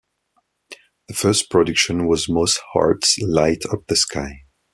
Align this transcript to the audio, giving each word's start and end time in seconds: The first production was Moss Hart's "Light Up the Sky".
The 1.09 1.13
first 1.13 1.51
production 1.51 2.07
was 2.07 2.27
Moss 2.27 2.57
Hart's 2.73 3.19
"Light 3.19 3.61
Up 3.71 3.85
the 3.85 3.95
Sky". 3.95 4.45